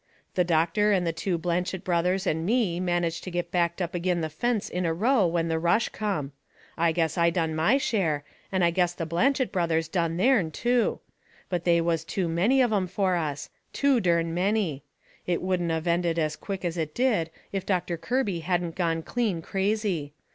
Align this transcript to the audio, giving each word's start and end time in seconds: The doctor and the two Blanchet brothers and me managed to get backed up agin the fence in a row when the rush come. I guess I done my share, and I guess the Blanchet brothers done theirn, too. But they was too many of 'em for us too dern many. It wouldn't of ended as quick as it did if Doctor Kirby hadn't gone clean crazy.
The 0.33 0.43
doctor 0.43 0.91
and 0.91 1.05
the 1.05 1.13
two 1.13 1.37
Blanchet 1.37 1.83
brothers 1.83 2.25
and 2.25 2.43
me 2.43 2.79
managed 2.79 3.23
to 3.25 3.29
get 3.29 3.51
backed 3.51 3.83
up 3.83 3.93
agin 3.95 4.21
the 4.21 4.31
fence 4.31 4.67
in 4.67 4.83
a 4.83 4.95
row 4.95 5.27
when 5.27 5.47
the 5.47 5.59
rush 5.59 5.89
come. 5.89 6.31
I 6.75 6.91
guess 6.91 7.19
I 7.19 7.29
done 7.29 7.55
my 7.55 7.77
share, 7.77 8.23
and 8.51 8.63
I 8.63 8.71
guess 8.71 8.93
the 8.95 9.05
Blanchet 9.05 9.51
brothers 9.51 9.87
done 9.87 10.17
theirn, 10.17 10.49
too. 10.53 11.01
But 11.49 11.65
they 11.65 11.81
was 11.81 12.03
too 12.03 12.27
many 12.27 12.63
of 12.63 12.73
'em 12.73 12.87
for 12.87 13.15
us 13.15 13.51
too 13.73 13.99
dern 13.99 14.33
many. 14.33 14.81
It 15.27 15.39
wouldn't 15.39 15.71
of 15.71 15.85
ended 15.85 16.17
as 16.17 16.35
quick 16.35 16.65
as 16.65 16.77
it 16.77 16.95
did 16.95 17.29
if 17.51 17.63
Doctor 17.63 17.95
Kirby 17.95 18.39
hadn't 18.39 18.73
gone 18.73 19.03
clean 19.03 19.43
crazy. 19.43 20.13